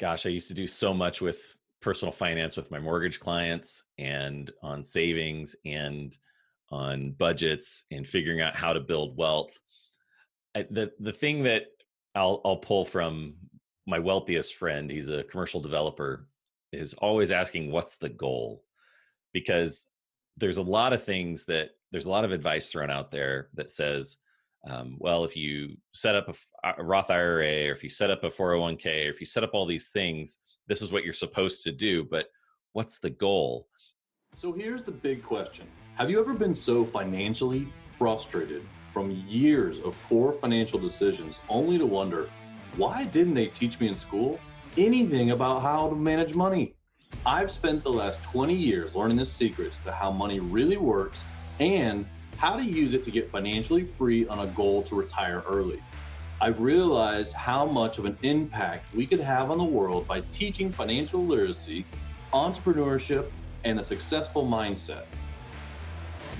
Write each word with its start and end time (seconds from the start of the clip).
gosh, 0.00 0.26
I 0.26 0.30
used 0.30 0.48
to 0.48 0.54
do 0.54 0.66
so 0.66 0.92
much 0.92 1.20
with 1.20 1.56
personal 1.80 2.12
finance 2.12 2.56
with 2.56 2.70
my 2.70 2.78
mortgage 2.78 3.20
clients 3.20 3.82
and 3.98 4.50
on 4.62 4.82
savings 4.82 5.54
and 5.64 6.16
on 6.70 7.12
budgets 7.12 7.84
and 7.90 8.06
figuring 8.06 8.40
out 8.40 8.56
how 8.56 8.72
to 8.72 8.80
build 8.80 9.16
wealth. 9.16 9.56
I, 10.54 10.66
the 10.70 10.92
the 10.98 11.12
thing 11.12 11.44
that 11.44 11.66
I'll 12.14 12.40
I'll 12.44 12.56
pull 12.56 12.84
from 12.84 13.34
my 13.86 13.98
wealthiest 13.98 14.54
friend, 14.56 14.90
he's 14.90 15.08
a 15.08 15.22
commercial 15.24 15.60
developer, 15.60 16.26
is 16.72 16.94
always 16.94 17.30
asking 17.30 17.70
what's 17.70 17.98
the 17.98 18.08
goal? 18.08 18.64
Because 19.32 19.86
there's 20.36 20.56
a 20.56 20.62
lot 20.62 20.92
of 20.92 21.02
things 21.02 21.44
that 21.44 21.70
there's 21.92 22.06
a 22.06 22.10
lot 22.10 22.24
of 22.24 22.32
advice 22.32 22.70
thrown 22.70 22.90
out 22.90 23.10
there 23.10 23.48
that 23.54 23.70
says 23.70 24.16
um, 24.68 24.96
well, 24.98 25.24
if 25.24 25.36
you 25.36 25.76
set 25.92 26.16
up 26.16 26.28
a, 26.28 26.74
a, 26.78 26.84
Roth 26.84 27.10
IRA 27.10 27.68
or 27.68 27.72
if 27.72 27.84
you 27.84 27.88
set 27.88 28.10
up 28.10 28.24
a 28.24 28.28
401k 28.28 29.06
or 29.06 29.10
if 29.10 29.20
you 29.20 29.26
set 29.26 29.44
up 29.44 29.50
all 29.52 29.66
these 29.66 29.90
things, 29.90 30.38
this 30.66 30.82
is 30.82 30.90
what 30.90 31.04
you're 31.04 31.12
supposed 31.12 31.62
to 31.64 31.72
do. 31.72 32.04
But 32.04 32.26
what's 32.72 32.98
the 32.98 33.10
goal? 33.10 33.68
So 34.34 34.52
here's 34.52 34.82
the 34.82 34.92
big 34.92 35.22
question 35.22 35.66
Have 35.94 36.10
you 36.10 36.18
ever 36.18 36.34
been 36.34 36.54
so 36.54 36.84
financially 36.84 37.68
frustrated 37.96 38.62
from 38.90 39.10
years 39.28 39.78
of 39.80 39.98
poor 40.08 40.32
financial 40.32 40.78
decisions 40.78 41.40
only 41.48 41.78
to 41.78 41.86
wonder, 41.86 42.28
why 42.76 43.04
didn't 43.04 43.34
they 43.34 43.46
teach 43.46 43.78
me 43.78 43.88
in 43.88 43.96
school 43.96 44.40
anything 44.76 45.30
about 45.30 45.62
how 45.62 45.88
to 45.90 45.94
manage 45.94 46.34
money? 46.34 46.74
I've 47.24 47.50
spent 47.50 47.82
the 47.82 47.90
last 47.90 48.22
20 48.24 48.54
years 48.54 48.96
learning 48.96 49.16
the 49.18 49.26
secrets 49.26 49.78
to 49.84 49.92
how 49.92 50.10
money 50.10 50.40
really 50.40 50.76
works 50.76 51.24
and 51.60 52.06
how 52.36 52.56
to 52.56 52.62
use 52.62 52.92
it 52.92 53.02
to 53.04 53.10
get 53.10 53.30
financially 53.30 53.84
free 53.84 54.26
on 54.28 54.40
a 54.40 54.46
goal 54.48 54.82
to 54.84 54.94
retire 54.94 55.42
early. 55.48 55.80
I've 56.40 56.60
realized 56.60 57.32
how 57.32 57.64
much 57.64 57.98
of 57.98 58.04
an 58.04 58.18
impact 58.22 58.94
we 58.94 59.06
could 59.06 59.20
have 59.20 59.50
on 59.50 59.56
the 59.56 59.64
world 59.64 60.06
by 60.06 60.20
teaching 60.32 60.70
financial 60.70 61.24
literacy, 61.24 61.86
entrepreneurship, 62.32 63.30
and 63.64 63.80
a 63.80 63.82
successful 63.82 64.46
mindset. 64.46 65.04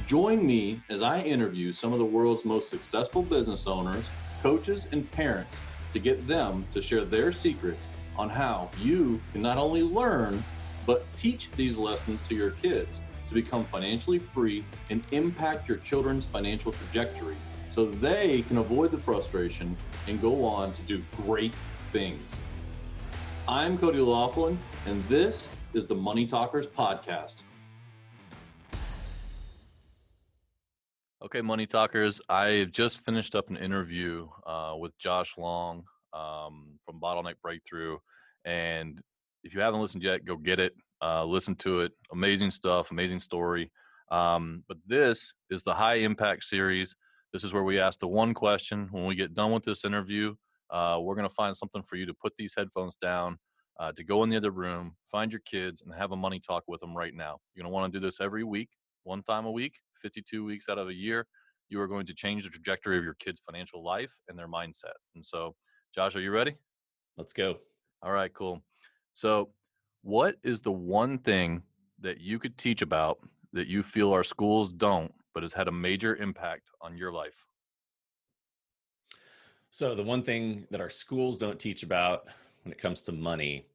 Join 0.07 0.47
me 0.47 0.83
as 0.91 1.01
I 1.01 1.21
interview 1.21 1.73
some 1.73 1.95
of 1.95 1.99
the 1.99 2.05
world's 2.05 2.45
most 2.45 2.69
successful 2.69 3.23
business 3.23 3.67
owners, 3.67 4.11
coaches, 4.43 4.89
and 4.93 5.11
parents 5.11 5.61
to 5.95 5.99
get 5.99 6.29
them 6.29 6.67
to 6.75 6.83
share 6.83 7.05
their 7.05 7.33
secrets 7.33 7.89
on 8.17 8.29
how 8.29 8.71
you 8.83 9.21
can 9.33 9.41
not 9.41 9.57
only 9.57 9.83
learn, 9.83 10.45
but 10.85 11.05
teach 11.17 11.51
these 11.53 11.79
lessons 11.79 12.29
to 12.29 12.35
your 12.35 12.51
kids 12.51 13.01
to 13.29 13.35
become 13.35 13.65
financially 13.65 14.19
free 14.19 14.65
and 14.91 15.03
impact 15.13 15.69
your 15.69 15.79
children's 15.79 16.27
financial 16.27 16.73
trajectory 16.73 17.37
so 17.71 17.87
they 17.87 18.43
can 18.43 18.59
avoid 18.59 18.91
the 18.91 18.99
frustration 18.99 19.77
and 20.09 20.21
go 20.21 20.45
on 20.45 20.73
to 20.73 20.83
do 20.83 21.03
great 21.25 21.55
things. 21.93 22.39
I'm 23.49 23.79
Cody 23.79 23.99
Laughlin, 23.99 24.59
and 24.87 25.07
this 25.09 25.49
is 25.73 25.87
the 25.87 25.95
Money 25.95 26.27
Talkers 26.27 26.67
Podcast. 26.67 27.43
Okay, 31.25 31.41
Money 31.41 31.67
Talkers, 31.67 32.21
I've 32.29 32.71
just 32.73 33.05
finished 33.05 33.35
up 33.35 33.51
an 33.51 33.57
interview 33.57 34.29
uh, 34.47 34.75
with 34.79 34.97
Josh 34.99 35.35
Long 35.37 35.85
um, 36.13 36.79
from 36.85 37.01
Bottleneck 37.01 37.35
Breakthrough. 37.43 37.99
And 38.45 39.01
if 39.43 39.55
you 39.55 39.61
haven't 39.61 39.81
listened 39.81 40.03
yet, 40.03 40.25
go 40.25 40.37
get 40.37 40.61
it. 40.61 40.73
Uh, 41.03 41.25
listen 41.25 41.55
to 41.57 41.81
it. 41.81 41.93
Amazing 42.13 42.51
stuff, 42.51 42.91
amazing 42.91 43.21
story. 43.21 43.71
Um, 44.11 44.65
but 44.69 44.79
this 44.87 45.35
is 45.51 45.63
the 45.63 45.75
high 45.75 45.97
impact 45.97 46.45
series. 46.45 46.95
This 47.33 47.45
is 47.45 47.53
where 47.53 47.65
we 47.65 47.79
ask 47.79 48.01
the 48.01 48.09
one 48.09 48.35
question. 48.35 48.89
When 48.91 49.05
we 49.05 49.15
get 49.15 49.35
done 49.35 49.53
with 49.53 49.65
this 49.65 49.85
interview, 49.85 50.35
uh, 50.71 50.99
we're 51.01 51.15
going 51.15 51.29
to 51.29 51.35
find 51.35 51.57
something 51.57 51.83
for 51.83 51.97
you 51.97 52.07
to 52.07 52.15
put 52.15 52.33
these 52.39 52.55
headphones 52.57 52.97
down, 52.97 53.39
uh, 53.79 53.93
to 53.93 54.05
go 54.05 54.23
in 54.23 54.31
the 54.31 54.37
other 54.37 54.53
room, 54.53 54.97
find 55.11 55.33
your 55.33 55.43
kids, 55.49 55.83
and 55.83 55.95
have 55.95 56.13
a 56.13 56.17
money 56.17 56.41
talk 56.41 56.65
with 56.67 56.81
them 56.81 56.97
right 56.97 57.15
now. 57.15 57.39
You're 57.55 57.65
going 57.65 57.73
to 57.73 57.75
want 57.75 57.93
to 57.93 57.99
do 57.99 58.05
this 58.05 58.21
every 58.21 58.45
week, 58.45 58.71
one 59.05 59.23
time 59.23 59.45
a 59.45 59.51
week, 59.51 59.75
52 60.03 60.45
weeks 60.45 60.69
out 60.69 60.79
of 60.79 60.89
a 60.89 60.95
year. 60.95 61.27
You 61.69 61.81
are 61.81 61.89
going 61.89 62.07
to 62.07 62.15
change 62.15 62.45
the 62.45 62.51
trajectory 62.51 62.97
of 62.97 63.05
your 63.05 63.15
kids' 63.15 63.43
financial 63.45 63.85
life 63.85 64.13
and 64.29 64.39
their 64.39 64.49
mindset. 64.49 64.95
And 65.15 65.27
so, 65.27 65.55
Josh, 65.95 66.15
are 66.15 66.21
you 66.21 66.31
ready? 66.31 66.55
Let's 67.17 67.33
go. 67.33 67.57
All 68.03 68.13
right, 68.13 68.33
cool. 68.33 68.63
So, 69.15 69.51
what 70.07 70.37
is 70.45 70.61
the 70.61 70.71
one 70.71 71.19
thing 71.19 71.61
that 72.01 72.21
you 72.21 72.39
could 72.39 72.57
teach 72.57 72.81
about 72.81 73.19
that 73.53 73.67
you 73.67 73.83
feel 73.83 74.13
our 74.13 74.23
schools 74.23 74.71
don't, 74.71 75.13
but 75.35 75.43
has 75.43 75.53
had 75.53 75.67
a 75.67 75.73
major 75.73 76.15
impact 76.15 76.71
on 76.81 76.97
your 76.97 77.11
life? 77.11 77.45
So, 79.73 79.97
the 79.97 80.05
one 80.05 80.23
thing 80.23 80.65
that 80.71 80.81
our 80.81 80.91
schools 80.91 81.39
don't 81.39 81.59
teach 81.59 81.83
about 81.83 82.29
when 82.63 82.71
it 82.71 82.79
comes 82.79 83.01
to 83.03 83.13
money, 83.13 83.67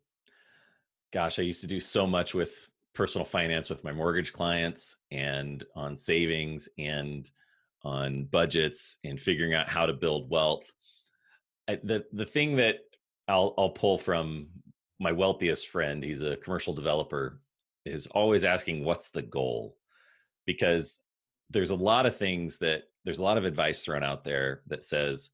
gosh, 1.12 1.38
I 1.38 1.42
used 1.42 1.60
to 1.62 1.68
do 1.68 1.82
so 1.82 2.08
much 2.08 2.34
with 2.34 2.70
personal 2.94 3.26
finance 3.26 3.70
with 3.70 3.84
my 3.84 3.92
mortgage 3.92 4.32
clients 4.32 4.96
and 5.12 5.66
on 5.76 5.98
savings 5.98 6.70
and 6.80 7.30
on 7.84 8.24
budgets 8.24 9.00
and 9.04 9.20
figuring 9.20 9.54
out 9.54 9.68
how 9.68 9.86
to 9.86 9.94
build 9.94 10.30
wealth. 10.30 10.72
I, 11.68 11.78
the 11.84 12.06
the 12.14 12.26
thing 12.26 12.56
that 12.56 12.78
I'll 13.28 13.54
I'll 13.58 13.72
pull 13.72 13.98
from 13.98 14.48
my 15.02 15.12
wealthiest 15.12 15.68
friend, 15.68 16.04
he's 16.04 16.22
a 16.22 16.38
commercial 16.38 16.74
developer, 16.74 17.40
is 17.86 18.06
always 18.08 18.46
asking 18.46 18.86
what's 18.86 19.10
the 19.10 19.24
goal? 19.24 19.76
Because 20.46 21.00
there's 21.50 21.72
a 21.72 21.76
lot 21.76 22.06
of 22.06 22.16
things 22.16 22.60
that 22.60 22.84
there's 23.04 23.18
a 23.18 23.24
lot 23.24 23.38
of 23.38 23.44
advice 23.44 23.84
thrown 23.84 24.04
out 24.04 24.24
there 24.24 24.62
that 24.68 24.84
says, 24.84 25.32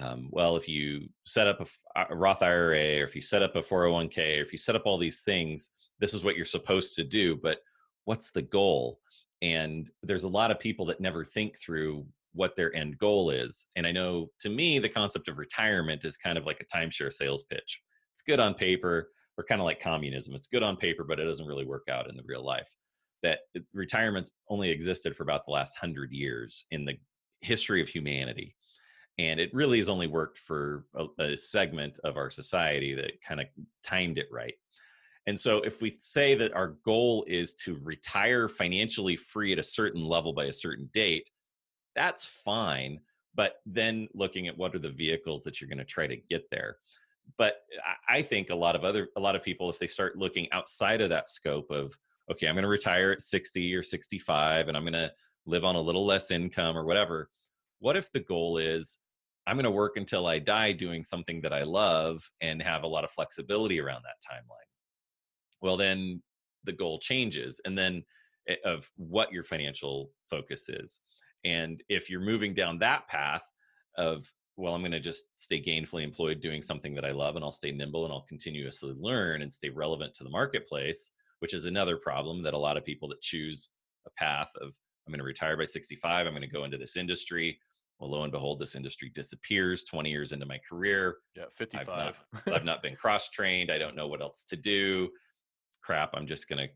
um, 0.00 0.28
well, 0.32 0.56
if 0.56 0.66
you 0.66 1.06
set 1.26 1.46
up 1.46 1.60
a, 1.60 2.06
a, 2.10 2.16
Roth 2.16 2.42
IRA 2.42 3.00
or 3.00 3.04
if 3.04 3.14
you 3.14 3.20
set 3.20 3.42
up 3.42 3.56
a 3.56 3.60
401k 3.60 4.38
or 4.38 4.42
if 4.42 4.52
you 4.52 4.58
set 4.58 4.74
up 4.74 4.86
all 4.86 4.96
these 4.96 5.20
things, 5.20 5.68
this 5.98 6.14
is 6.14 6.24
what 6.24 6.34
you're 6.34 6.46
supposed 6.46 6.96
to 6.96 7.04
do. 7.04 7.36
But 7.36 7.58
what's 8.06 8.30
the 8.30 8.42
goal? 8.42 9.00
And 9.42 9.90
there's 10.02 10.24
a 10.24 10.28
lot 10.28 10.50
of 10.50 10.58
people 10.58 10.86
that 10.86 11.00
never 11.00 11.24
think 11.24 11.58
through 11.58 12.06
what 12.32 12.56
their 12.56 12.74
end 12.74 12.96
goal 12.96 13.28
is. 13.28 13.66
And 13.76 13.86
I 13.86 13.92
know 13.92 14.30
to 14.40 14.48
me, 14.48 14.78
the 14.78 14.88
concept 14.88 15.28
of 15.28 15.36
retirement 15.36 16.06
is 16.06 16.16
kind 16.16 16.38
of 16.38 16.46
like 16.46 16.62
a 16.62 16.76
timeshare 16.76 17.12
sales 17.12 17.42
pitch 17.42 17.82
it's 18.12 18.22
good 18.22 18.40
on 18.40 18.54
paper 18.54 19.10
or 19.38 19.44
kind 19.44 19.60
of 19.60 19.64
like 19.64 19.80
communism 19.80 20.34
it's 20.34 20.46
good 20.46 20.62
on 20.62 20.76
paper 20.76 21.04
but 21.04 21.18
it 21.18 21.24
doesn't 21.24 21.46
really 21.46 21.64
work 21.64 21.88
out 21.90 22.08
in 22.08 22.16
the 22.16 22.22
real 22.26 22.44
life 22.44 22.68
that 23.22 23.40
retirement's 23.74 24.30
only 24.48 24.70
existed 24.70 25.14
for 25.14 25.24
about 25.24 25.44
the 25.44 25.52
last 25.52 25.76
100 25.80 26.10
years 26.10 26.64
in 26.70 26.84
the 26.84 26.94
history 27.40 27.82
of 27.82 27.88
humanity 27.88 28.54
and 29.18 29.38
it 29.38 29.52
really 29.52 29.78
has 29.78 29.88
only 29.88 30.06
worked 30.06 30.38
for 30.38 30.86
a, 30.94 31.06
a 31.22 31.36
segment 31.36 31.98
of 32.04 32.16
our 32.16 32.30
society 32.30 32.94
that 32.94 33.12
kind 33.26 33.40
of 33.40 33.46
timed 33.82 34.18
it 34.18 34.28
right 34.30 34.54
and 35.26 35.38
so 35.38 35.58
if 35.58 35.82
we 35.82 35.96
say 35.98 36.34
that 36.34 36.52
our 36.54 36.76
goal 36.84 37.24
is 37.28 37.54
to 37.54 37.78
retire 37.82 38.48
financially 38.48 39.16
free 39.16 39.52
at 39.52 39.58
a 39.58 39.62
certain 39.62 40.02
level 40.02 40.32
by 40.32 40.44
a 40.44 40.52
certain 40.52 40.88
date 40.92 41.30
that's 41.94 42.24
fine 42.24 43.00
but 43.34 43.56
then 43.64 44.08
looking 44.12 44.48
at 44.48 44.56
what 44.56 44.74
are 44.74 44.80
the 44.80 44.90
vehicles 44.90 45.44
that 45.44 45.60
you're 45.60 45.68
going 45.68 45.78
to 45.78 45.84
try 45.84 46.06
to 46.06 46.16
get 46.28 46.44
there 46.50 46.76
but 47.36 47.56
I 48.08 48.22
think 48.22 48.50
a 48.50 48.54
lot 48.54 48.76
of 48.76 48.84
other 48.84 49.08
a 49.16 49.20
lot 49.20 49.36
of 49.36 49.42
people, 49.42 49.70
if 49.70 49.78
they 49.78 49.86
start 49.86 50.16
looking 50.16 50.50
outside 50.52 51.00
of 51.00 51.10
that 51.10 51.28
scope 51.28 51.70
of 51.70 51.92
okay, 52.30 52.46
I'm 52.46 52.54
going 52.54 52.62
to 52.62 52.68
retire 52.68 53.10
at 53.10 53.22
60 53.22 53.74
or 53.74 53.82
65, 53.82 54.68
and 54.68 54.76
I'm 54.76 54.84
going 54.84 54.92
to 54.92 55.10
live 55.46 55.64
on 55.64 55.74
a 55.74 55.80
little 55.80 56.06
less 56.06 56.30
income 56.30 56.76
or 56.76 56.84
whatever. 56.84 57.28
What 57.80 57.96
if 57.96 58.12
the 58.12 58.20
goal 58.20 58.58
is 58.58 58.98
I'm 59.46 59.56
going 59.56 59.64
to 59.64 59.70
work 59.70 59.96
until 59.96 60.26
I 60.26 60.38
die 60.38 60.72
doing 60.72 61.02
something 61.02 61.40
that 61.40 61.52
I 61.52 61.62
love 61.62 62.22
and 62.40 62.62
have 62.62 62.84
a 62.84 62.88
lot 62.88 63.04
of 63.04 63.10
flexibility 63.10 63.80
around 63.80 64.02
that 64.02 64.22
timeline? 64.30 64.68
Well, 65.60 65.76
then 65.76 66.22
the 66.64 66.72
goal 66.72 66.98
changes, 66.98 67.60
and 67.64 67.76
then 67.76 68.04
eh, 68.48 68.56
of 68.64 68.88
what 68.96 69.32
your 69.32 69.42
financial 69.42 70.10
focus 70.28 70.68
is. 70.68 71.00
And 71.44 71.82
if 71.88 72.10
you're 72.10 72.20
moving 72.20 72.54
down 72.54 72.78
that 72.78 73.08
path 73.08 73.42
of 73.96 74.30
well, 74.60 74.74
I'm 74.74 74.82
going 74.82 74.92
to 74.92 75.00
just 75.00 75.24
stay 75.36 75.62
gainfully 75.62 76.04
employed 76.04 76.40
doing 76.40 76.60
something 76.60 76.94
that 76.94 77.04
I 77.04 77.12
love 77.12 77.36
and 77.36 77.44
I'll 77.44 77.50
stay 77.50 77.72
nimble 77.72 78.04
and 78.04 78.12
I'll 78.12 78.26
continuously 78.28 78.94
learn 78.98 79.40
and 79.40 79.52
stay 79.52 79.70
relevant 79.70 80.12
to 80.14 80.24
the 80.24 80.30
marketplace, 80.30 81.12
which 81.38 81.54
is 81.54 81.64
another 81.64 81.96
problem 81.96 82.42
that 82.42 82.52
a 82.52 82.58
lot 82.58 82.76
of 82.76 82.84
people 82.84 83.08
that 83.08 83.22
choose 83.22 83.70
a 84.06 84.10
path 84.18 84.50
of 84.60 84.74
I'm 85.06 85.12
going 85.12 85.18
to 85.20 85.24
retire 85.24 85.56
by 85.56 85.64
65, 85.64 86.26
I'm 86.26 86.32
going 86.32 86.42
to 86.42 86.46
go 86.46 86.64
into 86.64 86.76
this 86.76 86.96
industry. 86.96 87.58
Well, 87.98 88.10
lo 88.10 88.22
and 88.22 88.30
behold, 88.30 88.60
this 88.60 88.74
industry 88.74 89.10
disappears 89.14 89.84
20 89.84 90.10
years 90.10 90.32
into 90.32 90.46
my 90.46 90.58
career. 90.68 91.16
Yeah, 91.34 91.44
55. 91.54 91.88
I've 91.88 92.44
not, 92.46 92.54
I've 92.54 92.64
not 92.66 92.82
been 92.82 92.96
cross 92.96 93.30
trained. 93.30 93.72
I 93.72 93.78
don't 93.78 93.96
know 93.96 94.06
what 94.06 94.20
else 94.20 94.44
to 94.44 94.56
do. 94.56 95.08
Crap, 95.82 96.10
I'm 96.14 96.26
just 96.26 96.48
going 96.48 96.68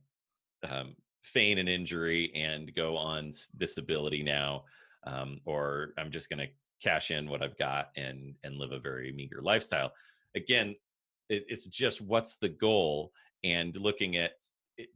to 0.63 0.75
um, 0.75 0.97
feign 1.23 1.59
an 1.59 1.69
injury 1.69 2.33
and 2.35 2.75
go 2.75 2.97
on 2.97 3.33
disability 3.57 4.23
now. 4.23 4.65
Um, 5.07 5.41
or 5.45 5.93
I'm 5.99 6.11
just 6.11 6.31
going 6.31 6.41
to 6.41 6.47
cash 6.83 7.11
in 7.11 7.29
what 7.29 7.43
I've 7.43 7.59
got 7.59 7.91
and 7.97 8.35
and 8.45 8.57
live 8.57 8.73
a 8.73 8.79
very 8.79 9.13
meager 9.13 9.41
lifestyle. 9.43 9.93
Again, 10.35 10.75
it, 11.29 11.45
it's 11.49 11.67
just 11.67 12.01
what's 12.01 12.37
the 12.37 12.49
goal 12.49 13.13
and 13.43 13.77
looking 13.77 14.17
at 14.17 14.33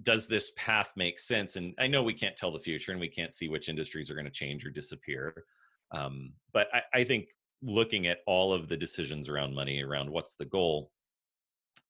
does 0.02 0.26
this 0.26 0.50
path 0.56 0.90
make 0.96 1.18
sense? 1.18 1.56
And 1.56 1.74
I 1.78 1.86
know 1.86 2.02
we 2.02 2.14
can't 2.14 2.36
tell 2.36 2.50
the 2.50 2.58
future 2.58 2.90
and 2.90 3.00
we 3.00 3.08
can't 3.08 3.32
see 3.32 3.48
which 3.48 3.68
industries 3.68 4.10
are 4.10 4.14
going 4.14 4.24
to 4.24 4.30
change 4.30 4.64
or 4.66 4.70
disappear. 4.70 5.44
Um, 5.92 6.32
but 6.52 6.66
I, 6.72 6.82
I 6.92 7.04
think 7.04 7.28
looking 7.62 8.06
at 8.06 8.18
all 8.26 8.52
of 8.52 8.68
the 8.68 8.76
decisions 8.76 9.28
around 9.28 9.54
money, 9.54 9.82
around 9.82 10.10
what's 10.10 10.34
the 10.34 10.44
goal, 10.44 10.90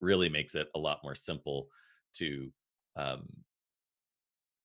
really 0.00 0.29
makes 0.29 0.55
it 0.55 0.69
a 0.75 0.79
lot 0.79 1.00
more 1.02 1.14
simple 1.14 1.69
to 2.14 2.50
um, 2.96 3.26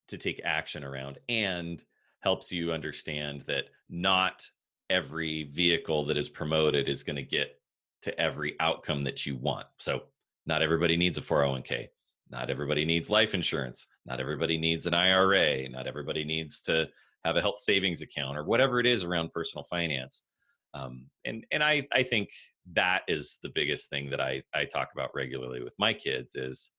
to 0.07 0.17
take 0.17 0.41
action 0.43 0.83
around 0.83 1.17
and 1.29 1.83
helps 2.19 2.51
you 2.51 2.71
understand 2.71 3.41
that 3.47 3.65
not 3.89 4.45
every 4.89 5.43
vehicle 5.43 6.05
that 6.05 6.17
is 6.17 6.29
promoted 6.29 6.89
is 6.89 7.03
going 7.03 7.15
to 7.15 7.23
get 7.23 7.59
to 8.03 8.19
every 8.19 8.55
outcome 8.59 9.03
that 9.03 9.25
you 9.25 9.35
want. 9.35 9.65
So, 9.77 10.03
not 10.45 10.61
everybody 10.61 10.97
needs 10.97 11.17
a 11.17 11.21
401k. 11.21 11.87
Not 12.29 12.49
everybody 12.49 12.83
needs 12.83 13.09
life 13.09 13.33
insurance. 13.33 13.87
Not 14.05 14.19
everybody 14.19 14.57
needs 14.57 14.87
an 14.87 14.93
IRA. 14.93 15.69
Not 15.69 15.87
everybody 15.87 16.23
needs 16.25 16.61
to 16.63 16.89
have 17.23 17.37
a 17.37 17.41
health 17.41 17.59
savings 17.59 18.01
account 18.01 18.37
or 18.37 18.43
whatever 18.43 18.79
it 18.79 18.85
is 18.85 19.03
around 19.03 19.31
personal 19.31 19.63
finance. 19.63 20.25
Um, 20.73 21.05
and 21.25 21.45
and 21.51 21.63
I 21.63 21.87
I 21.91 22.03
think 22.03 22.29
that 22.73 23.03
is 23.07 23.39
the 23.43 23.51
biggest 23.53 23.89
thing 23.89 24.09
that 24.09 24.19
I 24.19 24.41
I 24.53 24.65
talk 24.65 24.89
about 24.93 25.11
regularly 25.13 25.63
with 25.63 25.73
my 25.77 25.93
kids 25.93 26.35
is 26.35 26.71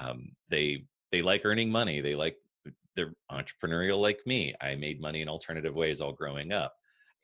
um, 0.00 0.30
they 0.48 0.84
they 1.12 1.22
like 1.22 1.42
earning 1.44 1.70
money. 1.70 2.00
They 2.00 2.14
like 2.14 2.36
they're 2.96 3.14
entrepreneurial 3.30 4.00
like 4.00 4.20
me. 4.26 4.54
I 4.60 4.74
made 4.74 5.00
money 5.00 5.22
in 5.22 5.28
alternative 5.28 5.74
ways 5.74 6.00
all 6.00 6.12
growing 6.12 6.52
up. 6.52 6.74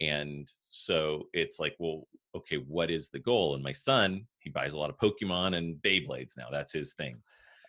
And 0.00 0.50
so 0.70 1.24
it's 1.32 1.60
like, 1.60 1.74
well, 1.78 2.06
okay, 2.36 2.56
what 2.56 2.90
is 2.90 3.10
the 3.10 3.18
goal? 3.18 3.54
And 3.54 3.62
my 3.62 3.72
son, 3.72 4.26
he 4.40 4.50
buys 4.50 4.72
a 4.72 4.78
lot 4.78 4.90
of 4.90 4.98
Pokemon 4.98 5.56
and 5.56 5.76
Beyblades 5.76 6.36
now. 6.36 6.48
That's 6.50 6.72
his 6.72 6.94
thing. 6.94 7.16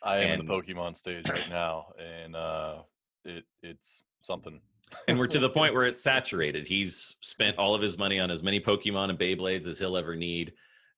I 0.04 0.18
am 0.18 0.32
and, 0.32 0.42
in 0.42 0.48
the 0.48 0.54
Pokemon 0.54 0.98
stage 0.98 1.28
right 1.30 1.50
now, 1.50 1.88
and 2.00 2.36
uh, 2.36 2.76
it 3.24 3.44
it's 3.64 4.04
something. 4.22 4.60
and 5.08 5.18
we're 5.18 5.28
to 5.28 5.40
the 5.40 5.50
point 5.50 5.74
where 5.74 5.86
it's 5.86 6.02
saturated. 6.02 6.68
He's 6.68 7.16
spent 7.22 7.58
all 7.58 7.74
of 7.74 7.82
his 7.82 7.98
money 7.98 8.20
on 8.20 8.30
as 8.30 8.44
many 8.44 8.60
Pokemon 8.60 9.10
and 9.10 9.20
Beyblades 9.20 9.68
as 9.68 9.80
he'll 9.80 9.98
ever 9.98 10.16
need. 10.16 10.54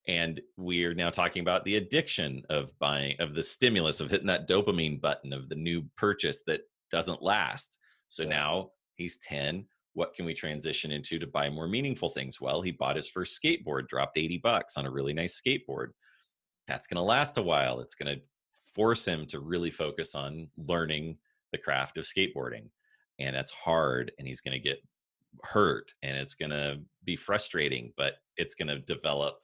And 0.09 0.39
we're 0.55 0.93
now 0.93 1.09
talking 1.09 1.41
about 1.41 1.65
the 1.65 1.75
addiction 1.75 2.41
of 2.49 2.71
buying, 2.79 3.17
of 3.19 3.33
the 3.33 3.43
stimulus, 3.43 3.99
of 3.99 4.09
hitting 4.09 4.27
that 4.27 4.47
dopamine 4.47 5.01
button, 5.01 5.33
of 5.33 5.49
the 5.49 5.55
new 5.55 5.83
purchase 5.97 6.43
that 6.47 6.61
doesn't 6.91 7.21
last. 7.21 7.77
So 8.07 8.23
yeah. 8.23 8.29
now 8.29 8.69
he's 8.95 9.17
10. 9.17 9.65
What 9.97 10.13
can 10.13 10.25
we 10.25 10.35
transition 10.35 10.91
into 10.91 11.17
to 11.17 11.25
buy 11.25 11.49
more 11.49 11.67
meaningful 11.67 12.11
things? 12.11 12.39
Well, 12.39 12.61
he 12.61 12.69
bought 12.69 12.97
his 12.97 13.09
first 13.09 13.41
skateboard, 13.41 13.87
dropped 13.87 14.15
80 14.15 14.37
bucks 14.43 14.77
on 14.77 14.85
a 14.85 14.91
really 14.91 15.11
nice 15.11 15.41
skateboard. 15.41 15.87
That's 16.67 16.85
going 16.85 16.97
to 16.97 17.01
last 17.01 17.39
a 17.39 17.41
while. 17.41 17.79
It's 17.79 17.95
going 17.95 18.15
to 18.15 18.21
force 18.75 19.07
him 19.07 19.25
to 19.29 19.39
really 19.39 19.71
focus 19.71 20.13
on 20.13 20.49
learning 20.55 21.17
the 21.51 21.57
craft 21.57 21.97
of 21.97 22.05
skateboarding. 22.05 22.69
And 23.17 23.35
that's 23.35 23.51
hard. 23.51 24.11
And 24.19 24.27
he's 24.27 24.39
going 24.39 24.51
to 24.51 24.59
get 24.59 24.77
hurt 25.41 25.91
and 26.03 26.15
it's 26.15 26.35
going 26.35 26.51
to 26.51 26.77
be 27.03 27.15
frustrating, 27.15 27.91
but 27.97 28.17
it's 28.35 28.53
going 28.53 28.67
to 28.67 28.77
develop 28.77 29.39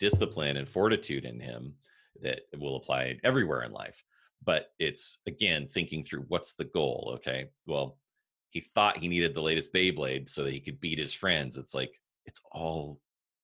discipline 0.00 0.56
and 0.56 0.68
fortitude 0.68 1.24
in 1.24 1.38
him 1.38 1.74
that 2.22 2.40
will 2.58 2.74
apply 2.74 3.16
everywhere 3.22 3.62
in 3.62 3.70
life 3.70 4.02
but 4.44 4.68
it's 4.78 5.18
again 5.26 5.66
thinking 5.66 6.04
through 6.04 6.24
what's 6.28 6.54
the 6.54 6.64
goal 6.64 7.12
okay 7.14 7.46
well 7.66 7.98
he 8.56 8.62
thought 8.74 8.96
he 8.96 9.06
needed 9.06 9.34
the 9.34 9.42
latest 9.42 9.70
beyblade 9.70 10.30
so 10.30 10.42
that 10.42 10.54
he 10.54 10.60
could 10.60 10.80
beat 10.80 10.98
his 10.98 11.12
friends 11.12 11.58
it's 11.58 11.74
like 11.74 12.00
it's 12.24 12.40
all 12.52 12.98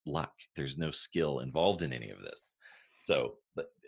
luck 0.07 0.33
there's 0.57 0.79
no 0.79 0.91
skill 0.91 1.41
involved 1.41 1.83
in 1.83 1.93
any 1.93 2.09
of 2.09 2.23
this 2.23 2.55
so 3.01 3.35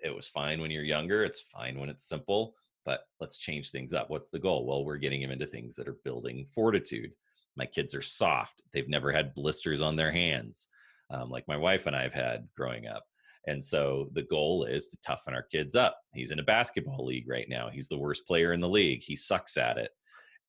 it 0.02 0.14
was 0.14 0.28
fine 0.28 0.60
when 0.60 0.70
you're 0.70 0.84
younger 0.84 1.24
it's 1.24 1.40
fine 1.40 1.80
when 1.80 1.88
it's 1.88 2.06
simple 2.06 2.52
but 2.84 3.06
let's 3.20 3.38
change 3.38 3.70
things 3.70 3.94
up 3.94 4.10
what's 4.10 4.28
the 4.28 4.38
goal 4.38 4.66
well 4.66 4.84
we're 4.84 4.98
getting 4.98 5.22
him 5.22 5.30
into 5.30 5.46
things 5.46 5.74
that 5.74 5.88
are 5.88 5.96
building 6.04 6.46
fortitude 6.54 7.10
my 7.56 7.64
kids 7.64 7.94
are 7.94 8.02
soft 8.02 8.62
they've 8.74 8.90
never 8.90 9.10
had 9.10 9.34
blisters 9.34 9.80
on 9.80 9.96
their 9.96 10.12
hands 10.12 10.68
um, 11.10 11.30
like 11.30 11.48
my 11.48 11.56
wife 11.56 11.86
and 11.86 11.96
i've 11.96 12.12
had 12.12 12.46
growing 12.54 12.86
up 12.86 13.04
and 13.46 13.62
so 13.62 14.08
the 14.12 14.22
goal 14.22 14.64
is 14.64 14.88
to 14.88 14.96
toughen 15.02 15.34
our 15.34 15.42
kids 15.42 15.76
up. 15.76 15.98
He's 16.14 16.30
in 16.30 16.38
a 16.38 16.44
basketball 16.44 17.04
league 17.04 17.28
right 17.28 17.46
now. 17.46 17.68
He's 17.68 17.88
the 17.88 17.98
worst 17.98 18.26
player 18.26 18.54
in 18.54 18.60
the 18.62 18.66
league. 18.66 19.02
He 19.02 19.16
sucks 19.16 19.58
at 19.58 19.76
it. 19.76 19.90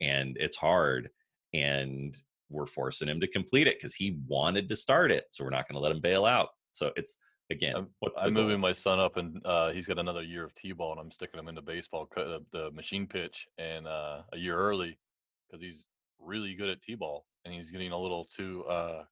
And 0.01 0.37
it's 0.39 0.55
hard. 0.55 1.09
And 1.53 2.17
we're 2.49 2.67
forcing 2.67 3.07
him 3.07 3.19
to 3.21 3.27
complete 3.27 3.67
it 3.67 3.77
because 3.77 3.95
he 3.95 4.19
wanted 4.27 4.69
to 4.69 4.75
start 4.75 5.11
it. 5.11 5.25
So 5.29 5.43
we're 5.43 5.49
not 5.49 5.67
going 5.67 5.75
to 5.75 5.81
let 5.81 5.91
him 5.91 6.01
bail 6.01 6.25
out. 6.25 6.49
So 6.73 6.91
it's 6.95 7.17
again, 7.51 7.75
I'm, 7.75 7.87
I'm 8.19 8.33
moving 8.33 8.59
my 8.59 8.73
son 8.73 8.99
up, 8.99 9.17
and 9.17 9.41
uh, 9.45 9.71
he's 9.71 9.85
got 9.85 9.99
another 9.99 10.23
year 10.23 10.43
of 10.43 10.55
t-ball, 10.55 10.91
and 10.93 10.99
I'm 10.99 11.11
sticking 11.11 11.39
him 11.39 11.47
into 11.47 11.61
baseball, 11.61 12.09
the, 12.15 12.43
the 12.51 12.71
machine 12.71 13.07
pitch, 13.07 13.47
and 13.57 13.87
uh, 13.87 14.21
a 14.33 14.37
year 14.37 14.57
early 14.57 14.97
because 15.47 15.63
he's 15.63 15.85
really 16.19 16.55
good 16.55 16.69
at 16.69 16.81
t-ball, 16.81 17.25
and 17.43 17.53
he's 17.53 17.71
getting 17.71 17.91
a 17.91 17.99
little 17.99 18.27
too 18.35 18.63
uh, 18.65 19.03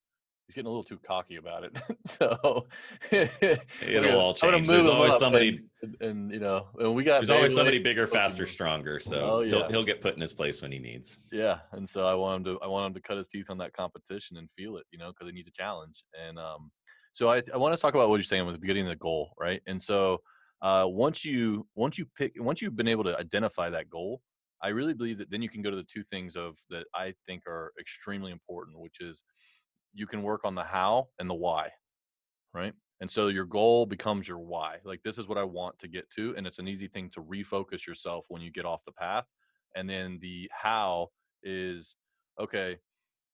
he's 0.47 0.55
getting 0.55 0.67
a 0.67 0.69
little 0.69 0.83
too 0.83 0.99
cocky 1.05 1.37
about 1.37 1.63
it. 1.63 1.77
so 2.05 2.67
it'll 3.11 4.19
all 4.19 4.33
change. 4.33 4.67
There's 4.67 4.87
always 4.87 5.17
somebody, 5.17 5.61
and, 5.81 5.95
and, 6.01 6.31
you 6.31 6.39
know, 6.39 6.67
and 6.79 6.93
we 6.93 7.03
got. 7.03 7.19
There's 7.19 7.29
always 7.29 7.55
somebody 7.55 7.79
bigger, 7.79 8.07
faster, 8.07 8.45
stronger. 8.45 8.99
So 8.99 9.19
oh, 9.19 9.39
yeah. 9.41 9.49
he'll 9.49 9.69
he'll 9.69 9.85
get 9.85 10.01
put 10.01 10.15
in 10.15 10.21
his 10.21 10.33
place 10.33 10.61
when 10.61 10.71
he 10.71 10.79
needs. 10.79 11.17
Yeah, 11.31 11.59
and 11.71 11.87
so 11.87 12.05
I 12.05 12.13
want 12.13 12.45
him 12.45 12.55
to 12.55 12.61
I 12.61 12.67
want 12.67 12.87
him 12.87 12.93
to 12.93 13.01
cut 13.01 13.17
his 13.17 13.27
teeth 13.27 13.45
on 13.49 13.57
that 13.59 13.73
competition 13.73 14.37
and 14.37 14.49
feel 14.57 14.77
it, 14.77 14.85
you 14.91 14.99
know, 14.99 15.09
because 15.09 15.27
he 15.27 15.33
needs 15.33 15.47
a 15.47 15.51
challenge. 15.51 16.03
And 16.27 16.37
um, 16.37 16.71
so 17.11 17.29
I 17.29 17.41
I 17.53 17.57
want 17.57 17.75
to 17.75 17.81
talk 17.81 17.95
about 17.95 18.09
what 18.09 18.15
you're 18.15 18.23
saying 18.23 18.45
with 18.45 18.61
getting 18.61 18.87
the 18.87 18.95
goal 18.95 19.33
right. 19.39 19.61
And 19.67 19.81
so 19.81 20.19
uh, 20.61 20.85
once 20.87 21.25
you 21.25 21.65
once 21.75 21.97
you 21.97 22.05
pick 22.17 22.33
once 22.37 22.61
you've 22.61 22.75
been 22.75 22.87
able 22.87 23.03
to 23.05 23.17
identify 23.17 23.69
that 23.69 23.89
goal. 23.89 24.21
I 24.61 24.69
really 24.69 24.93
believe 24.93 25.17
that 25.17 25.29
then 25.29 25.41
you 25.41 25.49
can 25.49 25.61
go 25.61 25.69
to 25.69 25.75
the 25.75 25.85
two 25.93 26.05
things 26.09 26.37
of 26.37 26.55
that 26.69 26.85
I 26.95 27.13
think 27.27 27.45
are 27.45 27.73
extremely 27.81 28.31
important, 28.31 28.79
which 28.79 29.01
is 29.01 29.21
you 29.93 30.07
can 30.07 30.23
work 30.23 30.41
on 30.43 30.55
the 30.55 30.63
how 30.63 31.07
and 31.19 31.29
the 31.29 31.33
why, 31.33 31.69
right? 32.53 32.73
And 33.01 33.09
so 33.09 33.27
your 33.27 33.45
goal 33.45 33.85
becomes 33.85 34.27
your 34.27 34.39
why. 34.39 34.77
Like 34.83 35.01
this 35.03 35.17
is 35.17 35.27
what 35.27 35.37
I 35.37 35.43
want 35.43 35.77
to 35.79 35.87
get 35.87 36.09
to, 36.11 36.33
and 36.37 36.47
it's 36.47 36.59
an 36.59 36.67
easy 36.67 36.87
thing 36.87 37.09
to 37.11 37.21
refocus 37.21 37.85
yourself 37.85 38.25
when 38.29 38.41
you 38.41 38.51
get 38.51 38.65
off 38.65 38.85
the 38.85 38.91
path. 38.91 39.25
And 39.75 39.89
then 39.89 40.19
the 40.21 40.49
how 40.53 41.09
is 41.43 41.95
okay, 42.39 42.77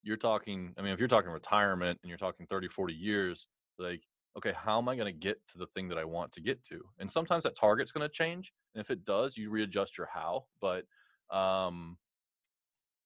you're 0.03 0.17
talking, 0.17 0.73
I 0.77 0.81
mean, 0.81 0.93
if 0.93 0.99
you're 0.99 1.07
talking 1.07 1.29
retirement 1.29 1.99
and 2.01 2.09
you're 2.09 2.17
talking 2.17 2.45
30, 2.47 2.67
40 2.67 2.93
years, 2.93 3.47
like, 3.77 4.01
okay, 4.37 4.53
how 4.55 4.77
am 4.77 4.87
I 4.89 4.95
going 4.95 5.13
to 5.13 5.19
get 5.19 5.37
to 5.49 5.57
the 5.57 5.67
thing 5.67 5.87
that 5.89 5.97
I 5.97 6.05
want 6.05 6.31
to 6.33 6.41
get 6.41 6.63
to? 6.65 6.81
And 6.99 7.11
sometimes 7.11 7.43
that 7.43 7.57
target's 7.57 7.91
going 7.91 8.07
to 8.07 8.13
change. 8.13 8.53
And 8.73 8.81
if 8.81 8.89
it 8.89 9.05
does, 9.05 9.35
you 9.37 9.49
readjust 9.49 9.97
your 9.97 10.07
how. 10.13 10.45
But 10.61 10.85
um, 11.35 11.97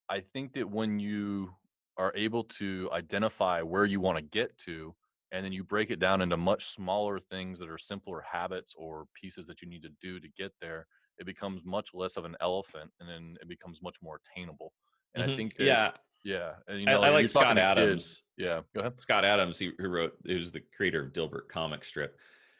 I 0.09 0.21
think 0.33 0.53
that 0.53 0.69
when 0.69 0.99
you 0.99 1.49
are 1.97 2.13
able 2.15 2.43
to 2.43 2.89
identify 2.91 3.61
where 3.61 3.85
you 3.85 3.99
want 3.99 4.17
to 4.17 4.23
get 4.23 4.57
to 4.57 4.93
and 5.31 5.43
then 5.43 5.51
you 5.51 5.63
break 5.63 5.89
it 5.89 5.99
down 5.99 6.21
into 6.21 6.37
much 6.37 6.67
smaller 6.67 7.19
things 7.19 7.57
that 7.59 7.69
are 7.69 7.77
simpler 7.77 8.23
habits 8.29 8.73
or 8.77 9.05
pieces 9.19 9.47
that 9.47 9.61
you 9.61 9.67
need 9.67 9.81
to 9.81 9.89
do 10.01 10.19
to 10.19 10.27
get 10.37 10.51
there 10.61 10.85
it 11.17 11.25
becomes 11.25 11.61
much 11.65 11.89
less 11.93 12.17
of 12.17 12.25
an 12.25 12.35
elephant 12.41 12.89
and 12.99 13.09
then 13.09 13.35
it 13.41 13.47
becomes 13.47 13.81
much 13.81 13.95
more 14.01 14.19
attainable. 14.25 14.73
And 15.15 15.23
mm-hmm. 15.23 15.33
i 15.33 15.35
think 15.35 15.55
that, 15.57 15.65
yeah. 15.65 15.91
yeah 16.23 16.51
and 16.67 16.79
you 16.79 16.85
know 16.85 17.01
i, 17.01 17.07
I 17.07 17.09
like 17.09 17.27
scott 17.27 17.57
adams 17.57 18.05
kids, 18.05 18.21
yeah 18.37 18.61
go 18.73 18.81
ahead. 18.81 18.99
Scott 18.99 19.25
adams 19.25 19.59
he, 19.59 19.71
who 19.77 19.89
wrote 19.89 20.13
he 20.25 20.35
was 20.35 20.51
the 20.51 20.63
creator 20.75 21.03
of 21.03 21.13
dilbert 21.13 21.49
comic 21.49 21.83
strip. 21.85 22.17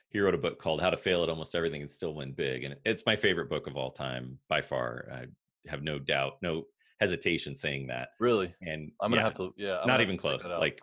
He 0.09 0.19
wrote 0.19 0.35
a 0.35 0.37
book 0.37 0.61
called 0.61 0.79
how 0.79 0.91
to 0.91 0.97
fail 0.97 1.23
at 1.23 1.29
almost 1.29 1.55
everything 1.55 1.81
and 1.81 1.89
still 1.89 2.13
win 2.13 2.33
big 2.33 2.63
and 2.63 2.75
it's 2.85 3.05
my 3.05 3.15
favorite 3.15 3.49
book 3.49 3.65
of 3.65 3.75
all 3.75 3.91
time 3.91 4.37
by 4.49 4.61
far. 4.61 5.07
I 5.11 5.25
have 5.69 5.81
no 5.81 5.97
doubt 5.97 6.33
no 6.41 6.65
hesitation 7.03 7.53
saying 7.55 7.87
that. 7.87 8.09
Really? 8.19 8.53
And 8.61 8.91
I'm 9.01 9.11
gonna 9.11 9.21
yeah, 9.21 9.27
have 9.27 9.37
to. 9.37 9.53
Yeah, 9.57 9.79
I'm 9.81 9.87
not 9.87 10.01
even 10.01 10.17
close. 10.17 10.45
Like, 10.57 10.79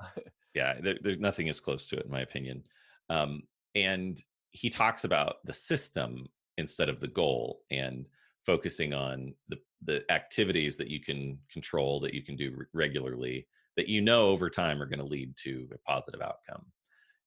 yeah, 0.54 0.74
there, 0.82 0.96
there's 1.02 1.18
nothing 1.18 1.46
is 1.48 1.60
close 1.60 1.86
to 1.88 1.96
it 1.96 2.04
in 2.04 2.10
my 2.10 2.20
opinion. 2.20 2.62
Um, 3.08 3.42
and 3.74 4.20
he 4.50 4.68
talks 4.68 5.04
about 5.04 5.36
the 5.44 5.52
system 5.52 6.26
instead 6.58 6.88
of 6.88 7.00
the 7.00 7.08
goal 7.08 7.60
and 7.70 8.06
focusing 8.44 8.92
on 8.92 9.34
the 9.48 9.56
the 9.86 10.02
activities 10.10 10.76
that 10.76 10.88
you 10.88 11.00
can 11.00 11.38
control 11.52 12.00
that 12.00 12.14
you 12.14 12.22
can 12.22 12.36
do 12.36 12.54
regularly 12.74 13.46
that 13.76 13.88
you 13.88 14.00
know 14.00 14.26
over 14.26 14.50
time 14.50 14.80
are 14.82 14.86
going 14.86 14.98
to 14.98 15.04
lead 15.04 15.34
to 15.36 15.66
a 15.72 15.78
positive 15.90 16.20
outcome 16.20 16.64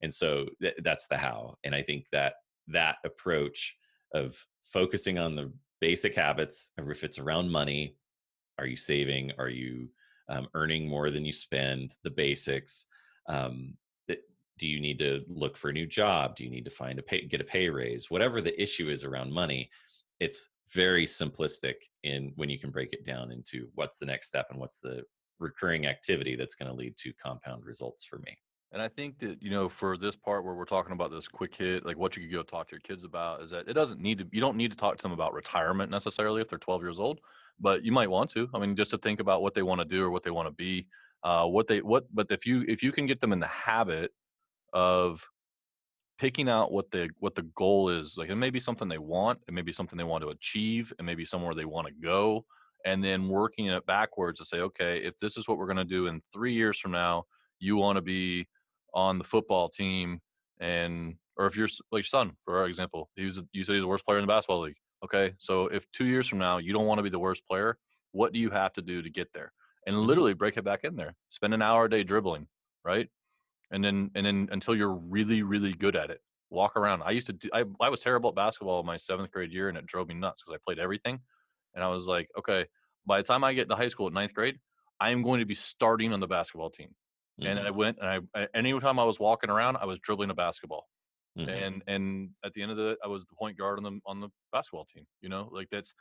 and 0.03 0.13
so 0.13 0.45
th- 0.61 0.75
that's 0.83 1.07
the 1.07 1.17
how 1.17 1.55
and 1.63 1.73
i 1.73 1.81
think 1.81 2.05
that 2.11 2.33
that 2.67 2.97
approach 3.05 3.75
of 4.13 4.37
focusing 4.71 5.17
on 5.17 5.35
the 5.35 5.51
basic 5.81 6.15
habits 6.15 6.69
if 6.77 7.03
it's 7.03 7.19
around 7.19 7.49
money 7.49 7.95
are 8.63 8.67
you 8.67 8.77
saving? 8.77 9.31
Are 9.37 9.49
you 9.49 9.89
um, 10.29 10.47
earning 10.53 10.87
more 10.87 11.11
than 11.11 11.25
you 11.25 11.33
spend? 11.33 11.95
The 12.03 12.09
basics 12.09 12.85
um, 13.29 13.75
do 14.59 14.67
you 14.67 14.79
need 14.79 14.99
to 14.99 15.21
look 15.27 15.57
for 15.57 15.69
a 15.69 15.73
new 15.73 15.87
job? 15.87 16.35
Do 16.35 16.43
you 16.43 16.49
need 16.49 16.65
to 16.65 16.71
find 16.71 16.99
a 16.99 17.01
pay 17.01 17.25
get 17.25 17.41
a 17.41 17.43
pay 17.43 17.69
raise? 17.69 18.11
Whatever 18.11 18.39
the 18.39 18.61
issue 18.61 18.89
is 18.89 19.03
around 19.03 19.31
money 19.31 19.69
it's 20.19 20.49
very 20.73 21.05
simplistic 21.05 21.75
in 22.03 22.31
when 22.35 22.49
you 22.49 22.57
can 22.57 22.71
break 22.71 22.93
it 22.93 23.05
down 23.05 23.31
into 23.31 23.67
what's 23.75 23.99
the 23.99 24.05
next 24.05 24.27
step 24.27 24.47
and 24.49 24.59
what's 24.59 24.79
the 24.79 25.03
recurring 25.39 25.85
activity 25.85 26.35
that's 26.35 26.55
going 26.55 26.69
to 26.69 26.75
lead 26.75 26.95
to 26.97 27.13
compound 27.21 27.65
results 27.65 28.03
for 28.03 28.19
me. 28.19 28.37
And 28.71 28.81
I 28.81 28.87
think 28.87 29.19
that, 29.19 29.41
you 29.41 29.51
know, 29.51 29.69
for 29.69 29.97
this 29.97 30.15
part 30.15 30.43
where 30.43 30.55
we're 30.55 30.65
talking 30.65 30.93
about 30.93 31.11
this 31.11 31.27
quick 31.27 31.53
hit, 31.55 31.85
like 31.85 31.97
what 31.97 32.15
you 32.15 32.23
could 32.23 32.31
go 32.31 32.41
talk 32.41 32.69
to 32.69 32.75
your 32.75 32.79
kids 32.79 33.03
about 33.03 33.43
is 33.43 33.51
that 33.51 33.67
it 33.67 33.73
doesn't 33.73 33.99
need 33.99 34.17
to, 34.17 34.27
you 34.31 34.41
don't 34.41 34.57
need 34.57 34.71
to 34.71 34.77
talk 34.77 34.97
to 34.97 35.03
them 35.03 35.11
about 35.11 35.33
retirement 35.33 35.91
necessarily 35.91 36.41
if 36.41 36.49
they're 36.49 36.57
12 36.57 36.81
years 36.81 36.99
old 36.99 37.19
but 37.59 37.83
you 37.83 37.91
might 37.91 38.09
want 38.09 38.29
to. 38.31 38.49
I 38.53 38.59
mean, 38.59 38.75
just 38.75 38.91
to 38.91 38.97
think 38.97 39.19
about 39.19 39.41
what 39.41 39.53
they 39.53 39.63
want 39.63 39.79
to 39.79 39.85
do 39.85 40.03
or 40.03 40.11
what 40.11 40.23
they 40.23 40.31
want 40.31 40.47
to 40.47 40.53
be. 40.53 40.87
Uh, 41.23 41.45
what 41.45 41.67
they 41.67 41.81
what, 41.81 42.03
but 42.13 42.27
if 42.29 42.45
you 42.45 42.65
if 42.67 42.83
you 42.83 42.91
can 42.91 43.05
get 43.05 43.21
them 43.21 43.31
in 43.31 43.39
the 43.39 43.47
habit 43.47 44.11
of 44.73 45.25
picking 46.17 46.49
out 46.49 46.71
what 46.71 46.89
the 46.91 47.09
what 47.19 47.35
the 47.35 47.41
goal 47.55 47.89
is 47.89 48.15
like 48.17 48.29
it 48.29 48.35
may 48.35 48.49
be 48.49 48.59
something 48.59 48.87
they 48.87 48.97
want 48.97 49.39
it 49.47 49.53
may 49.53 49.61
be 49.61 49.73
something 49.73 49.97
they 49.97 50.03
want 50.03 50.23
to 50.23 50.29
achieve 50.29 50.93
it 50.97 51.03
may 51.03 51.15
be 51.15 51.25
somewhere 51.25 51.55
they 51.55 51.65
want 51.65 51.87
to 51.87 51.93
go 52.01 52.45
and 52.85 53.03
then 53.03 53.27
working 53.27 53.67
it 53.67 53.85
backwards 53.85 54.39
to 54.39 54.45
say 54.45 54.57
okay 54.57 54.99
if 55.03 55.13
this 55.19 55.37
is 55.37 55.47
what 55.47 55.57
we're 55.57 55.65
going 55.65 55.75
to 55.75 55.83
do 55.83 56.07
in 56.07 56.21
three 56.31 56.53
years 56.53 56.77
from 56.77 56.91
now 56.91 57.23
you 57.59 57.75
want 57.75 57.95
to 57.95 58.01
be 58.01 58.47
on 58.93 59.17
the 59.17 59.23
football 59.23 59.69
team 59.69 60.19
and 60.59 61.15
or 61.37 61.47
if 61.47 61.57
you're 61.57 61.67
like 61.91 61.99
your 61.99 62.03
son 62.03 62.31
for 62.45 62.67
example 62.67 63.09
he 63.15 63.25
was 63.25 63.41
you 63.51 63.63
said 63.63 63.73
he's 63.73 63.81
the 63.81 63.87
worst 63.87 64.05
player 64.05 64.19
in 64.19 64.23
the 64.23 64.31
basketball 64.31 64.61
league 64.61 64.77
okay 65.03 65.35
so 65.39 65.67
if 65.67 65.89
two 65.91 66.05
years 66.05 66.27
from 66.27 66.39
now 66.39 66.57
you 66.57 66.73
don't 66.73 66.85
want 66.87 66.99
to 66.99 67.03
be 67.03 67.09
the 67.09 67.19
worst 67.19 67.45
player 67.47 67.77
what 68.11 68.33
do 68.33 68.39
you 68.39 68.49
have 68.51 68.71
to 68.73 68.81
do 68.81 69.01
to 69.01 69.09
get 69.09 69.33
there? 69.33 69.53
And 69.87 69.97
Mm-hmm. 70.01 70.05
literally 70.05 70.33
break 70.35 70.57
it 70.57 70.63
back 70.63 70.83
in 70.83 70.95
there 70.95 71.15
spend 71.29 71.53
an 71.53 71.61
hour 71.61 71.85
a 71.85 71.89
day 71.89 72.03
dribbling 72.03 72.47
right? 72.83 73.09
And 73.71 73.83
then 73.83 74.11
and 74.15 74.25
then 74.25 74.49
until 74.51 74.75
you're 74.75 74.93
really 74.95 75.43
really 75.43 75.73
good 75.73 75.95
at 75.95 76.09
it 76.11 76.21
walk 76.49 76.75
around. 76.77 77.01
I 77.03 77.11
used 77.11 77.27
to 77.27 77.33
do 77.33 77.49
i, 77.53 77.63
I 77.81 77.89
was 77.89 78.01
terrible 78.01 78.29
at 78.29 78.35
basketball 78.35 78.79
in 78.79 78.85
my 78.85 78.97
seventh 78.97 79.31
grade 79.31 79.51
year 79.51 79.69
and 79.69 79.77
it 79.77 79.85
drove 79.87 80.07
me 80.07 80.13
nuts 80.15 80.41
because 80.43 80.55
i 80.55 80.61
played 80.63 80.79
everything. 80.79 81.21
And 81.75 81.83
i 81.83 81.87
was 81.89 82.07
like 82.07 82.29
okay 82.37 82.67
by 83.05 83.17
the 83.19 83.23
time 83.23 83.43
i 83.43 83.53
get 83.53 83.69
to 83.69 83.75
high 83.75 83.89
school 83.89 84.07
at 84.07 84.13
ninth 84.13 84.33
grade 84.33 84.59
i 84.99 85.09
am 85.11 85.23
going 85.23 85.39
to 85.39 85.45
be 85.45 85.55
starting 85.55 86.13
on 86.13 86.19
the 86.19 86.27
basketball 86.27 86.69
team. 86.69 86.95
And 87.43 87.59
Mhm, 87.59 87.67
i 87.67 87.71
went 87.71 87.97
and 88.01 88.07
i 88.35 88.41
I- 88.41 88.47
anytime 88.53 88.99
i 88.99 89.03
was 89.03 89.19
walking 89.19 89.49
around 89.49 89.77
i 89.77 89.85
was 89.85 89.99
dribbling 89.99 90.29
a 90.29 90.35
basketball 90.35 90.87
mhm. 91.37 91.49
and 91.49 91.83
and 91.87 92.29
at 92.43 92.53
the 92.53 92.61
end 92.61 92.71
of 92.71 92.77
the 92.77 92.97
i 93.03 93.07
was 93.07 93.25
the 93.25 93.35
point 93.35 93.57
guard 93.57 93.77
on 93.77 93.83
the 93.83 93.99
on 94.05 94.19
the 94.19 94.29
basketball 94.51 94.85
team 94.85 95.05
you 95.21 95.29
know 95.29 95.49
like 95.51 95.67
that's 95.71 95.93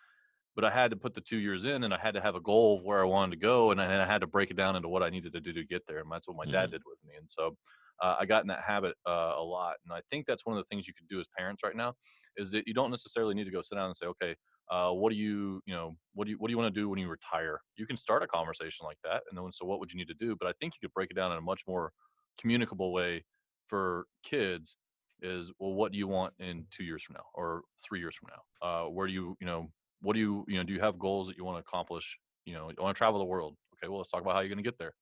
but 0.55 0.65
i 0.65 0.71
had 0.71 0.91
to 0.91 0.97
put 0.97 1.15
the 1.15 1.21
two 1.21 1.39
years 1.39 1.65
in 1.65 1.85
and 1.85 1.95
i 1.95 1.99
had 1.99 2.15
to 2.15 2.21
have 2.21 2.35
a 2.35 2.41
goal 2.41 2.79
of 2.79 2.85
where 2.85 3.01
i 3.01 3.05
wanted 3.05 3.31
to 3.33 3.39
go 3.39 3.71
and 3.71 3.81
i, 3.81 3.85
and 3.85 4.03
I 4.03 4.07
had 4.07 4.21
to 4.21 4.27
break 4.27 4.51
it 4.51 4.57
down 4.57 4.77
into 4.77 4.89
what 4.89 5.03
i 5.03 5.11
needed 5.11 5.33
to 5.33 5.41
do 5.41 5.53
to 5.53 5.65
get 5.65 5.83
there 5.87 5.99
and 5.99 6.11
that's 6.11 6.29
what 6.29 6.37
my 6.37 6.47
dad 6.47 6.71
did 6.71 6.83
with 6.87 6.99
me 7.05 7.15
and 7.17 7.29
so 7.31 7.57
uh, 8.03 8.17
i 8.21 8.27
got 8.27 8.43
in 8.43 8.49
that 8.49 8.63
habit 8.67 8.95
uh, 9.09 9.35
a 9.37 9.43
lot 9.43 9.77
and 9.85 9.95
i 9.95 10.01
think 10.11 10.27
that's 10.27 10.45
one 10.45 10.57
of 10.57 10.63
the 10.63 10.69
things 10.69 10.87
you 10.87 10.95
can 10.95 11.07
do 11.09 11.21
as 11.21 11.27
parents 11.37 11.63
right 11.65 11.77
now 11.77 11.95
is 12.37 12.51
that 12.51 12.67
you 12.67 12.75
don't 12.75 12.91
necessarily 12.91 13.35
need 13.35 13.45
to 13.45 13.51
go 13.51 13.63
sit 13.63 13.75
down 13.75 13.87
and 13.87 13.97
say 13.97 14.07
okay 14.07 14.35
uh, 14.71 14.91
what 14.91 15.11
do 15.11 15.17
you 15.17 15.61
you 15.67 15.75
know 15.75 15.95
what 16.15 16.25
do 16.25 16.31
you 16.31 16.37
what 16.39 16.49
do 16.49 16.53
you 16.53 16.59
want 16.59 16.73
to 16.73 16.81
do 16.81 16.89
when 16.89 16.99
you 16.99 17.09
retire? 17.09 17.61
You 17.77 17.87
can 17.87 17.97
start 17.97 18.23
a 18.23 18.27
conversation 18.27 18.87
like 18.87 18.97
that 19.05 19.23
and 19.29 19.37
then 19.37 19.53
so 19.53 19.67
what 19.67 19.81
would 19.81 19.93
you 19.93 19.99
need 19.99 20.09
to 20.09 20.15
do? 20.15 20.35
But 20.39 20.49
i 20.49 20.53
think 20.61 20.75
you 20.75 20.87
could 20.89 20.95
break 20.95 21.11
it 21.11 21.15
down 21.15 21.33
in 21.33 21.39
a 21.39 21.43
much 21.43 21.63
more 21.67 21.93
communicable 22.41 22.93
way 22.93 23.25
for 23.69 24.07
kids 24.25 24.77
is 25.23 25.53
well 25.59 25.75
what 25.75 25.93
do 25.93 25.99
you 25.99 26.09
want 26.09 26.35
in 26.41 26.67
two 26.71 26.85
years 26.85 27.03
from 27.05 27.15
now 27.15 27.27
or 27.35 27.63
three 27.85 28.01
years 28.01 28.17
from 28.17 28.31
now? 28.31 28.43
Uh, 28.87 28.89
where 28.91 29.07
do 29.07 29.13
you 29.13 29.37
you 29.41 29.47
know 29.47 29.73
what 30.01 30.15
do 30.15 30.21
you 30.21 30.45
you 30.49 30.57
know 30.59 30.65
do 30.65 30.73
you 30.73 30.81
have 30.81 30.99
goals 30.99 31.29
that 31.29 31.37
you 31.37 31.45
want 31.45 31.57
to 31.57 31.69
accomplish? 31.69 32.19
You 32.45 32.55
know 32.55 32.71
you 32.71 32.77
want 32.81 32.97
to 32.97 32.99
travel 32.99 33.19
the 33.21 33.27
world. 33.27 33.57
Okay 33.75 33.89
well 33.89 33.99
let's 33.99 34.11
talk 34.11 34.23
about 34.23 34.35
how 34.35 34.41
you're 34.41 34.49
going 34.49 34.63
to 34.65 34.71
get 34.71 34.79
there. 34.79 34.95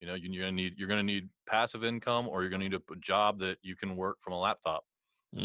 You 0.00 0.08
know 0.08 0.14
you- 0.14 0.30
you're 0.32 0.42
going 0.44 0.56
to 0.56 0.62
need 0.62 0.78
you're 0.78 0.88
going 0.88 1.06
to 1.06 1.12
need 1.12 1.30
passive 1.48 1.84
income 1.84 2.28
or 2.28 2.42
you're 2.42 2.50
going 2.50 2.60
to 2.60 2.68
need 2.68 2.80
a 2.90 2.96
job 2.96 3.38
that 3.40 3.58
you 3.62 3.76
can 3.76 3.96
work 3.96 4.18
from 4.22 4.32
a 4.32 4.38
laptop. 4.40 4.84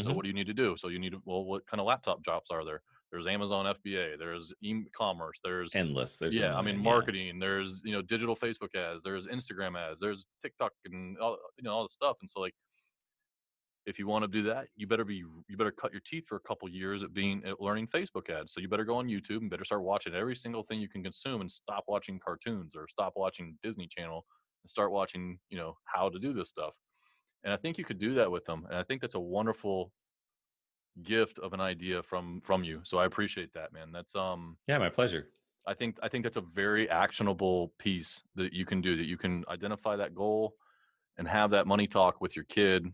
So 0.00 0.12
Mhm. 0.12 0.14
what 0.14 0.22
do 0.24 0.28
you 0.28 0.34
need 0.34 0.46
to 0.48 0.54
do? 0.54 0.76
So 0.76 0.88
you 0.88 0.98
need 0.98 1.12
to 1.12 1.22
well 1.24 1.44
what 1.44 1.66
kind 1.66 1.80
of 1.80 1.86
laptop 1.86 2.24
jobs 2.24 2.50
are 2.50 2.64
there? 2.64 2.82
There's 3.12 3.26
amazon 3.28 3.66
fba 3.66 4.18
there's 4.18 4.52
e-commerce 4.62 5.40
there's 5.44 5.74
endless 5.74 6.18
there's 6.18 6.38
yeah 6.38 6.56
i 6.56 6.62
mean 6.62 6.78
marketing 6.78 7.38
there's 7.40 7.82
you 7.84 7.92
know 7.92 8.02
digital 8.02 8.36
facebook 8.36 8.74
ads 8.76 9.02
there's 9.02 9.26
instagram 9.26 9.78
ads 9.78 10.00
there's 10.00 10.24
tiktok 10.42 10.72
and 10.86 11.18
all 11.18 11.38
you 11.58 11.64
know 11.64 11.72
all 11.74 11.82
the 11.84 11.88
stuff. 11.90 12.16
And 12.20 12.30
so 12.30 12.40
like 12.40 12.54
if 13.90 13.98
you 13.98 14.06
want 14.06 14.22
to 14.22 14.28
do 14.28 14.42
that 14.42 14.68
you 14.76 14.86
better 14.86 15.04
be 15.04 15.16
you 15.16 15.56
better 15.56 15.72
cut 15.72 15.92
your 15.92 16.00
teeth 16.06 16.24
for 16.26 16.36
a 16.36 16.40
couple 16.40 16.68
years 16.68 17.02
at 17.02 17.12
being 17.12 17.42
at 17.44 17.60
learning 17.60 17.86
facebook 17.86 18.30
ads. 18.30 18.54
So 18.54 18.60
you 18.60 18.68
better 18.68 18.84
go 18.84 18.96
on 18.96 19.08
youtube 19.08 19.40
and 19.40 19.50
better 19.50 19.64
start 19.64 19.82
watching 19.82 20.14
every 20.14 20.36
single 20.36 20.62
thing 20.62 20.80
you 20.80 20.88
can 20.88 21.02
consume 21.02 21.40
and 21.40 21.50
stop 21.50 21.84
watching 21.88 22.18
cartoons 22.18 22.74
or 22.74 22.86
stop 22.88 23.12
watching 23.16 23.56
disney 23.62 23.88
channel 23.88 24.24
and 24.62 24.70
start 24.70 24.92
watching 24.92 25.38
you 25.50 25.58
know 25.58 25.76
how 25.84 26.08
to 26.08 26.18
do 26.18 26.32
this 26.32 26.48
stuff. 26.48 26.74
And 27.44 27.52
i 27.52 27.56
think 27.56 27.76
you 27.76 27.84
could 27.84 27.98
do 27.98 28.14
that 28.14 28.30
with 28.30 28.44
them 28.44 28.66
and 28.70 28.78
i 28.78 28.82
think 28.84 29.00
that's 29.00 29.16
a 29.16 29.20
wonderful 29.20 29.92
gift 31.02 31.38
of 31.38 31.52
an 31.52 31.60
idea 31.60 32.02
from 32.02 32.40
from 32.44 32.64
you 32.64 32.80
so 32.84 32.98
i 32.98 33.06
appreciate 33.06 33.52
that 33.54 33.72
man. 33.72 33.92
That's 33.92 34.14
um 34.14 34.56
yeah 34.66 34.78
my 34.78 34.88
pleasure. 34.88 35.28
I 35.66 35.74
think 35.74 35.98
I 36.02 36.08
think 36.08 36.24
that's 36.24 36.36
a 36.36 36.44
very 36.54 36.88
actionable 36.88 37.72
piece 37.78 38.22
that 38.34 38.52
you 38.52 38.64
can 38.64 38.80
do 38.80 38.96
that 38.96 39.04
you 39.04 39.16
can 39.16 39.44
identify 39.48 39.96
that 39.96 40.14
goal 40.14 40.54
and 41.18 41.28
have 41.28 41.50
that 41.50 41.66
money 41.66 41.86
talk 41.86 42.20
with 42.20 42.34
your 42.34 42.46
kid. 42.46 42.86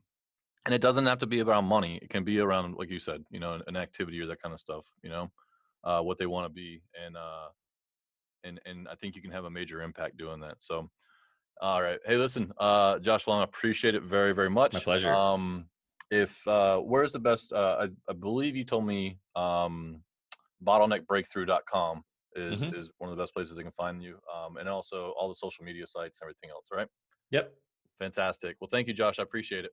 And 0.66 0.74
it 0.74 0.80
doesn't 0.82 1.06
have 1.06 1.20
to 1.20 1.26
be 1.26 1.40
about 1.40 1.62
money. 1.62 1.98
It 2.02 2.10
can 2.10 2.24
be 2.24 2.40
around, 2.40 2.74
like 2.76 2.90
you 2.90 2.98
said, 2.98 3.24
you 3.30 3.38
know, 3.40 3.62
an 3.66 3.76
activity 3.76 4.20
or 4.20 4.26
that 4.26 4.42
kind 4.42 4.52
of 4.52 4.60
stuff, 4.60 4.84
you 5.02 5.10
know, 5.10 5.30
uh, 5.84 6.00
what 6.02 6.18
they 6.18 6.26
want 6.26 6.44
to 6.46 6.52
be. 6.52 6.82
And 7.00 7.16
uh 7.16 7.48
and 8.44 8.60
and 8.66 8.88
I 8.88 8.94
think 8.96 9.14
you 9.16 9.22
can 9.22 9.30
have 9.30 9.44
a 9.44 9.50
major 9.50 9.82
impact 9.82 10.16
doing 10.16 10.40
that. 10.40 10.56
So 10.58 10.90
all 11.60 11.80
right. 11.82 12.00
Hey, 12.04 12.16
listen, 12.16 12.52
uh 12.58 12.98
Josh 12.98 13.26
Long, 13.26 13.40
I 13.40 13.44
appreciate 13.44 13.94
it 13.94 14.02
very, 14.02 14.32
very 14.32 14.50
much. 14.50 14.74
my 14.74 14.80
pleasure. 14.80 15.12
Um 15.12 15.68
if 16.10 16.46
uh 16.46 16.78
where's 16.78 17.12
the 17.12 17.18
best 17.18 17.52
uh 17.52 17.86
I, 17.86 18.10
I 18.10 18.12
believe 18.14 18.56
you 18.56 18.64
told 18.64 18.86
me 18.86 19.18
um 19.36 20.02
bottleneckbreakthrough.com 20.64 22.04
is 22.34 22.60
Mhm. 22.60 22.76
is 22.76 22.90
one 22.98 23.10
of 23.10 23.16
the 23.16 23.22
best 23.22 23.34
places 23.34 23.56
they 23.56 23.62
can 23.62 23.72
find 23.72 24.02
you. 24.02 24.18
Um, 24.34 24.56
and 24.58 24.68
also 24.68 25.14
all 25.18 25.28
the 25.28 25.34
social 25.34 25.64
media 25.64 25.86
sites 25.86 26.18
and 26.20 26.26
everything 26.26 26.50
else, 26.50 26.66
right? 26.72 26.88
yep 27.30 27.54
Fantastic. 27.98 28.56
Well, 28.60 28.68
thank 28.70 28.88
you, 28.88 28.92
Josh. 28.94 29.18
I 29.18 29.22
appreciate 29.22 29.64
it. 29.64 29.72